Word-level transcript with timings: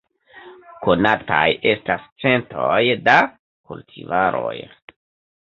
Konataj 0.85 1.43
estas 1.73 2.07
centoj 2.23 2.81
da 3.11 3.19
kultivaroj. 3.29 4.57